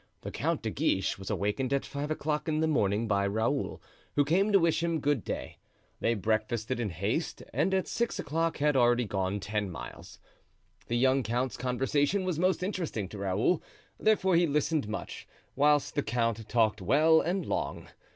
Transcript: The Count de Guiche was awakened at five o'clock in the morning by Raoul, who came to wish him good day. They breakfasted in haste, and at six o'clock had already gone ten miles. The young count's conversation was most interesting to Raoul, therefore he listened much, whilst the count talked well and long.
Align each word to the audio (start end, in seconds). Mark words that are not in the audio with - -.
The 0.21 0.31
Count 0.31 0.63
de 0.63 0.71
Guiche 0.71 1.19
was 1.19 1.29
awakened 1.29 1.71
at 1.71 1.85
five 1.85 2.09
o'clock 2.09 2.47
in 2.47 2.59
the 2.59 2.65
morning 2.67 3.07
by 3.07 3.27
Raoul, 3.27 3.83
who 4.15 4.25
came 4.25 4.51
to 4.51 4.57
wish 4.57 4.81
him 4.81 4.99
good 4.99 5.23
day. 5.23 5.59
They 5.99 6.15
breakfasted 6.15 6.79
in 6.79 6.89
haste, 6.89 7.43
and 7.53 7.71
at 7.71 7.87
six 7.87 8.17
o'clock 8.17 8.57
had 8.57 8.75
already 8.75 9.05
gone 9.05 9.39
ten 9.39 9.69
miles. 9.69 10.17
The 10.87 10.97
young 10.97 11.21
count's 11.21 11.55
conversation 11.55 12.25
was 12.25 12.39
most 12.39 12.63
interesting 12.63 13.09
to 13.09 13.19
Raoul, 13.19 13.61
therefore 13.99 14.35
he 14.35 14.47
listened 14.47 14.87
much, 14.89 15.27
whilst 15.55 15.93
the 15.93 16.01
count 16.01 16.49
talked 16.49 16.81
well 16.81 17.21
and 17.21 17.45
long. 17.45 17.87